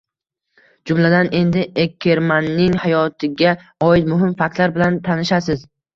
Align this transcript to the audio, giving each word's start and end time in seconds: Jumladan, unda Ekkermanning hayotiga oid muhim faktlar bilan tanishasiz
Jumladan, 0.91 1.27
unda 1.39 1.65
Ekkermanning 1.83 2.77
hayotiga 2.85 3.53
oid 3.89 4.09
muhim 4.15 4.37
faktlar 4.41 4.75
bilan 4.79 4.99
tanishasiz 5.11 5.63